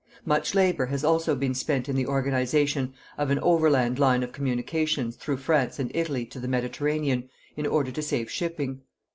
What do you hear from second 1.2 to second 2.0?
been spent in